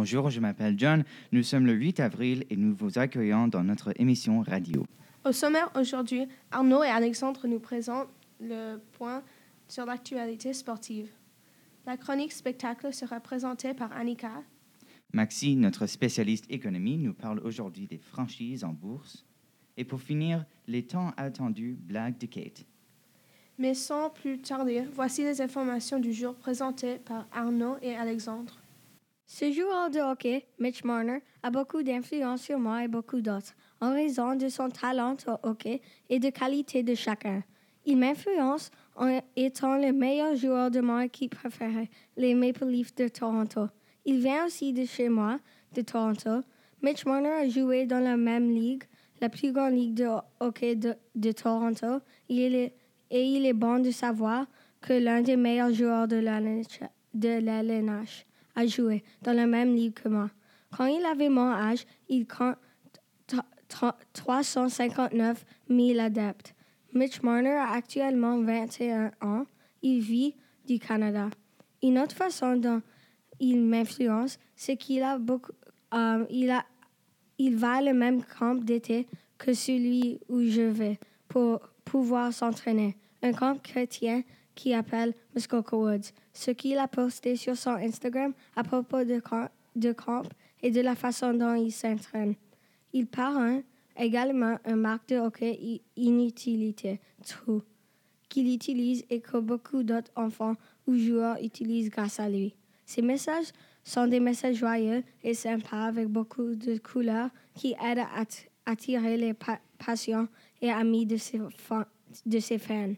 [0.00, 1.04] Bonjour, je m'appelle John.
[1.30, 4.86] Nous sommes le 8 avril et nous vous accueillons dans notre émission radio.
[5.26, 8.08] Au sommaire aujourd'hui, Arnaud et Alexandre nous présentent
[8.40, 9.22] le point
[9.68, 11.10] sur l'actualité sportive.
[11.84, 14.42] La chronique spectacle sera présentée par Annika.
[15.12, 19.26] Maxi, notre spécialiste économie, nous parle aujourd'hui des franchises en bourse.
[19.76, 22.64] Et pour finir, les temps attendus blagues de Kate.
[23.58, 28.59] Mais sans plus tarder, voici les informations du jour présentées par Arnaud et Alexandre.
[29.32, 33.92] Ce joueur de hockey, Mitch Marner, a beaucoup d'influence sur moi et beaucoup d'autres, en
[33.92, 37.44] raison de son talent au hockey et de qualité de chacun.
[37.86, 43.06] Il m'influence en étant le meilleur joueur de mon équipe préférée, les Maple Leafs de
[43.06, 43.68] Toronto.
[44.04, 45.38] Il vient aussi de chez moi,
[45.74, 46.40] de Toronto.
[46.82, 48.82] Mitch Marner a joué dans la même ligue,
[49.20, 50.08] la plus grande ligue de
[50.40, 52.00] hockey de, Toronto.
[52.28, 52.74] Il est,
[53.12, 54.46] et il est bon de savoir
[54.80, 57.38] que l'un des meilleurs joueurs de la, de
[58.56, 60.30] a joué dans la même ligue que moi.
[60.76, 62.56] Quand il avait mon âge, il compte
[64.12, 66.54] 359 000 adeptes.
[66.92, 69.46] Mitch Marner a actuellement 21 ans.
[69.82, 70.34] Il vit
[70.66, 71.30] du Canada.
[71.82, 72.82] Une autre façon dont
[73.38, 75.52] il m'influence, c'est qu'il a beaucoup,
[75.94, 76.64] euh, il a,
[77.38, 79.06] il va à le même camp d'été
[79.38, 82.96] que celui où je vais pour pouvoir s'entraîner.
[83.22, 84.22] Un camp chrétien
[84.60, 86.12] qui appelle Muskoka Woods.
[86.34, 90.22] Ce qu'il a posté sur son Instagram à propos de camp,
[90.62, 92.34] et de la façon dont il s'entraîne.
[92.92, 93.62] Il parrain
[93.96, 97.62] également un marque de hockey inutilité, True,
[98.28, 102.54] qu'il utilise et que beaucoup d'autres enfants ou joueurs utilisent grâce à lui.
[102.84, 103.52] Ces messages
[103.82, 108.26] sont des messages joyeux et sympas avec beaucoup de couleurs qui aident à
[108.66, 109.32] attirer les
[109.78, 110.28] patients
[110.60, 112.94] et amis de ses fans.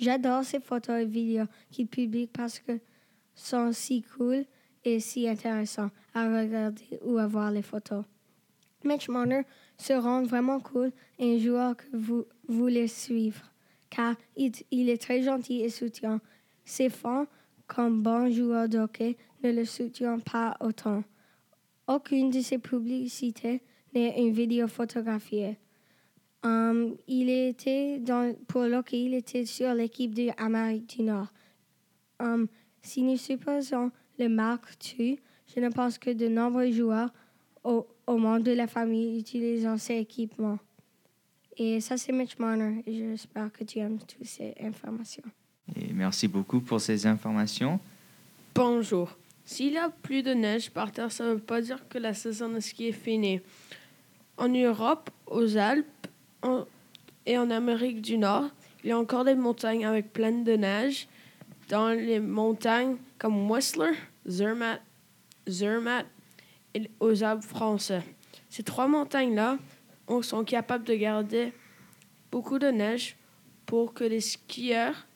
[0.00, 2.80] J'adore ces photos et vidéos qu'il publie parce que
[3.34, 4.46] sont si cool
[4.82, 8.04] et si intéressants à regarder ou à voir les photos.
[8.82, 9.42] Mitch Marner
[9.76, 13.52] se rend vraiment cool et un joueur que vous voulez suivre,
[13.90, 16.22] car il, il est très gentil et soutient.
[16.64, 17.26] Ses fans,
[17.66, 21.04] comme bon joueur de hockey, ne le soutiennent pas autant.
[21.86, 23.60] Aucune de ses publicités
[23.94, 25.58] n'est une vidéo photographiée.
[26.42, 31.26] Um, il était dans, pour l'hockey, il était sur l'équipe de l'Amérique du Nord.
[32.18, 32.48] Um,
[32.82, 35.18] si nous supposons le marque tu,
[35.54, 37.10] je ne pense que de nombreux joueurs
[37.64, 40.58] au, au monde de la famille utilisent ces équipements.
[41.56, 42.82] Et ça, c'est Mitch Marner.
[42.86, 45.22] Et j'espère que tu aimes toutes ces informations.
[45.76, 47.78] Et merci beaucoup pour ces informations.
[48.54, 49.14] Bonjour.
[49.44, 52.14] S'il y a plus de neige par terre, ça ne veut pas dire que la
[52.14, 53.40] saison de ski est finie.
[54.36, 55.99] En Europe, aux Alpes
[57.26, 58.50] et en Amérique du Nord,
[58.82, 61.08] il y a encore des montagnes avec plein de neige.
[61.68, 63.92] Dans les montagnes comme Whistler,
[64.26, 64.80] Zermatt,
[65.48, 66.06] Zermatt
[66.74, 68.02] et aux Alpes français.
[68.48, 69.58] Ces trois montagnes-là
[70.22, 71.52] sont capables de garder
[72.32, 73.16] beaucoup de neige
[73.66, 75.06] pour que les skieurs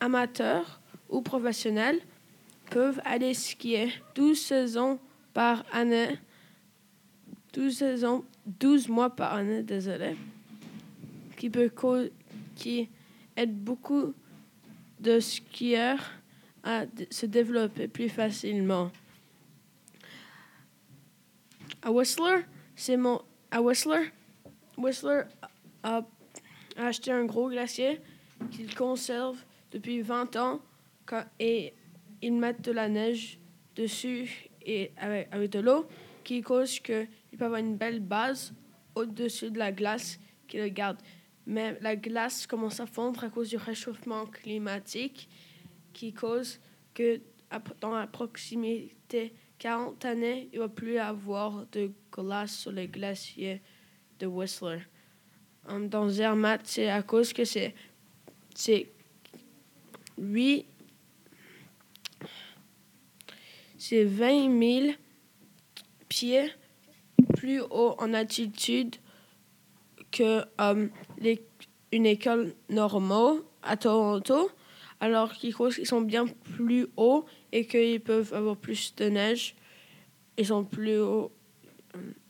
[0.00, 2.00] amateurs ou professionnels
[2.70, 4.98] peuvent aller skier 12 saisons
[5.32, 6.18] par année,
[7.52, 10.16] 12 saisons, 12 mois par année, désolé,
[11.40, 11.72] qui, peut
[12.54, 12.90] qui
[13.34, 14.12] aide beaucoup
[15.00, 16.10] de skieurs
[16.62, 18.92] à se développer plus facilement.
[21.80, 22.44] À Whistler,
[22.76, 23.22] c'est mon.
[23.50, 24.10] À Whistler,
[24.76, 25.22] Whistler
[25.82, 26.02] a
[26.76, 28.00] acheté un gros glacier
[28.50, 29.38] qu'il conserve
[29.72, 30.60] depuis 20 ans
[31.38, 31.72] et
[32.20, 33.38] ils mettent de la neige
[33.76, 35.86] dessus et avec, avec de l'eau
[36.22, 37.08] qui cause qu'ils
[37.38, 38.52] peuvent avoir une belle base
[38.94, 40.98] au-dessus de la glace qui le garde.
[41.46, 45.28] Mais la glace commence à fondre à cause du réchauffement climatique
[45.92, 46.60] qui cause
[46.94, 47.20] que
[47.80, 53.60] dans la proximité 40 années, il ne va plus avoir de glace sur les glaciers
[54.18, 54.80] de Whistler.
[55.68, 57.74] Dans Zermatt, c'est à cause que c'est
[60.18, 60.66] 8,
[63.76, 64.92] c'est 20 000
[66.08, 66.50] pieds
[67.34, 68.96] plus haut en altitude
[70.10, 71.44] que um, les,
[71.92, 74.50] une école normale à Toronto,
[75.00, 75.54] alors qu'ils
[75.84, 76.26] sont bien
[76.56, 79.54] plus hauts et qu'ils peuvent avoir plus de neige.
[80.36, 81.32] Ils sont plus hauts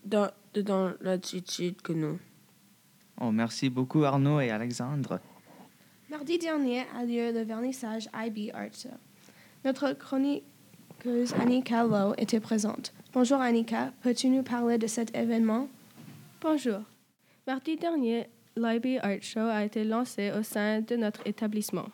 [0.05, 2.19] dans, dans l'altitude que nous.
[3.21, 5.21] Oh, merci beaucoup Arnaud et Alexandre.
[6.09, 8.89] Mardi dernier a lieu le vernissage IB Arts.
[9.65, 12.93] Notre chroniqueuse Annika Lowe était présente.
[13.13, 15.69] Bonjour Annika, peux-tu nous parler de cet événement?
[16.41, 16.81] Bonjour.
[17.47, 21.89] Mardi dernier, l'IB Art Show a été lancé au sein de notre établissement.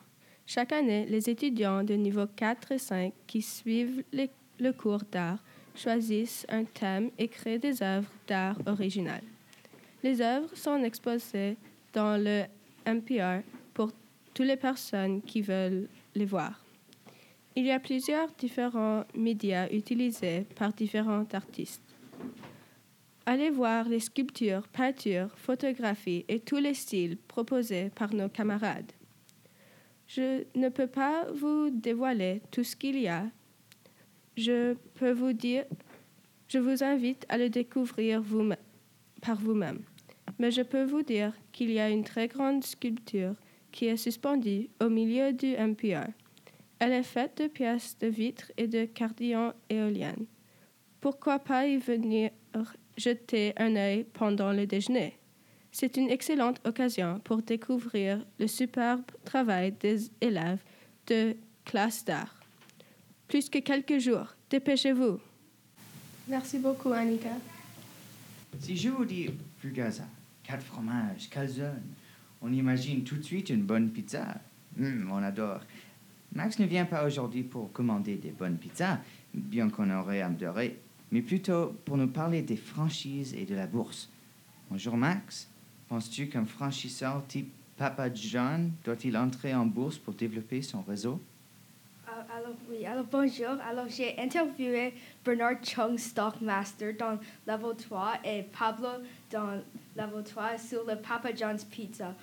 [0.44, 5.38] Chaque année, les étudiants de niveau 4 et 5 qui suivent le cours d'art
[5.76, 9.22] choisissent un thème et créent des œuvres d'art originales.
[10.02, 11.56] Les œuvres sont exposées
[11.92, 12.44] dans le
[12.84, 13.92] NPR pour
[14.34, 16.64] toutes les personnes qui veulent les voir.
[17.54, 21.82] Il y a plusieurs différents médias utilisés par différents artistes.
[23.28, 28.92] Allez voir les sculptures, peintures, photographies et tous les styles proposés par nos camarades.
[30.06, 33.26] Je ne peux pas vous dévoiler tout ce qu'il y a.
[34.36, 35.64] Je peux vous dire,
[36.46, 38.22] je vous invite à le découvrir
[39.20, 39.82] par vous-même.
[40.38, 43.34] Mais je peux vous dire qu'il y a une très grande sculpture
[43.72, 46.12] qui est suspendue au milieu du NPR.
[46.78, 50.26] Elle est faite de pièces de vitre et de cardillons éoliennes.
[51.00, 52.30] Pourquoi pas y venir
[52.96, 55.18] jeter un œil pendant le déjeuner?
[55.72, 60.62] C'est une excellente occasion pour découvrir le superbe travail des élèves
[61.06, 62.34] de classe d'art.
[63.28, 65.20] Plus que quelques jours, dépêchez-vous.
[66.28, 67.30] Merci beaucoup, Annika.
[68.58, 69.28] Si je vous dis
[69.58, 70.04] fugaza,
[70.42, 71.82] quatre fromages, calzone,
[72.40, 74.40] on imagine tout de suite une bonne pizza.
[74.80, 75.60] Hum, on adore.
[76.32, 78.98] Max ne vient pas aujourd'hui pour commander des bonnes pizzas,
[79.32, 80.78] bien qu'on aurait adoré,
[81.12, 84.08] mais plutôt pour nous parler des franchises et de la bourse.
[84.70, 85.48] Bonjour Max,
[85.88, 91.20] penses-tu qu'un franchisseur type Papa John doit-il entrer en bourse pour développer son réseau?
[92.08, 93.60] Euh, alors oui, alors bonjour.
[93.68, 94.94] Alors j'ai interviewé
[95.24, 97.18] Bernard Chung, Stockmaster, dans
[97.74, 98.88] 3 et Pablo
[99.30, 99.62] dans
[100.24, 102.14] 3 sur le Papa John's Pizza.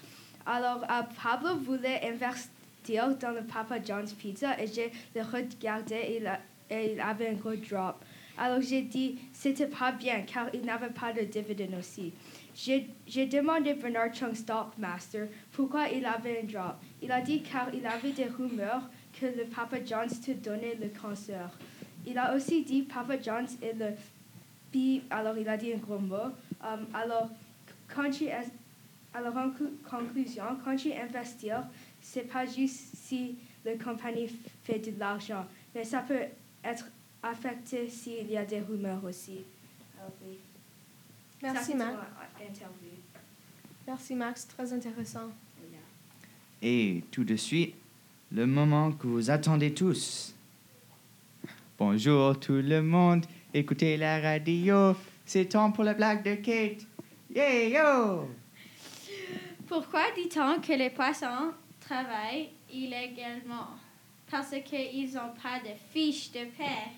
[0.45, 6.23] Alors euh, Pablo voulait investir dans le Papa John's Pizza et j'ai le regardé et,
[6.69, 8.03] et il avait un gros drop.
[8.37, 12.13] Alors j'ai dit c'était pas bien car il n'avait pas de dividende aussi.
[12.55, 16.75] J'ai demandé Bernard Chung Stockmaster pourquoi il avait un drop.
[17.01, 18.89] Il a dit car il avait des rumeurs
[19.19, 21.49] que le Papa John's te donnait le cancer.
[22.05, 23.95] Il a aussi dit Papa John's est le
[24.71, 26.31] bi, alors il a dit un gros mot.
[26.61, 27.29] Um, alors,
[27.87, 28.09] quand
[29.13, 29.51] alors en
[29.89, 31.51] conclusion, quand tu investis,
[32.01, 34.27] c'est pas juste si la compagnie
[34.63, 36.25] fait de l'argent, mais ça peut
[36.63, 36.87] être
[37.23, 39.39] affecté s'il y a des rumeurs aussi.
[40.21, 40.37] Oui.
[41.41, 41.93] Ça, Merci, Max.
[42.39, 42.91] interview.
[43.87, 44.47] Merci, Max.
[44.47, 45.29] Très intéressant.
[46.61, 47.75] Et tout de suite,
[48.31, 50.33] le moment que vous attendez tous.
[51.77, 56.85] Bonjour tout le monde, écoutez la radio, c'est temps pour la blague de Kate.
[57.35, 58.29] Yeah, yo!
[59.67, 63.67] Pourquoi dit-on que les poissons travaillent illégalement?
[64.31, 66.91] Parce qu'ils n'ont pas de fiche de paix.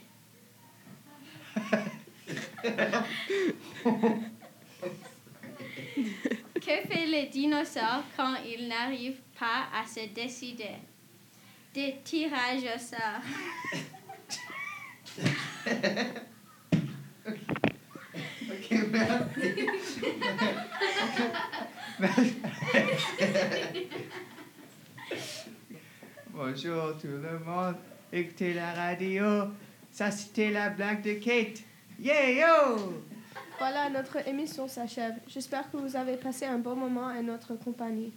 [6.55, 10.77] Que fait le dinosaure quand il n'arrive pas à se décider?
[11.73, 13.21] Des tirages au sort.
[26.29, 27.75] Bonjour tout le monde,
[28.11, 29.51] écoutez la radio,
[29.91, 31.63] ça c'était la blague de Kate.
[31.99, 33.01] Yeah, yo!
[33.57, 35.13] Voilà, notre émission s'achève.
[35.27, 38.11] J'espère que vous avez passé un bon moment à notre compagnie.